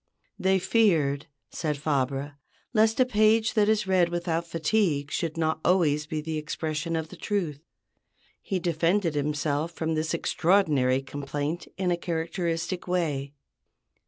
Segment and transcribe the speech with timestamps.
[0.39, 2.33] They feared, said Fabre,
[2.73, 7.09] "lest a page that is read without fatigue should not always be the expression of
[7.09, 7.59] the truth."
[8.41, 13.33] He defended himself from this extraordinary complaint in a characteristic way.